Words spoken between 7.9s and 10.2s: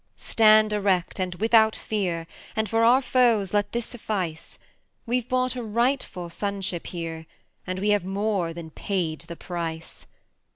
more than paid the price.